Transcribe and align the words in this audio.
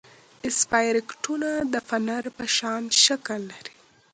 اسپایروکیټونه 0.47 1.49
د 1.73 1.75
فنر 1.87 2.23
په 2.37 2.45
شان 2.55 2.83
شکل 3.03 3.41
لري. 3.51 3.75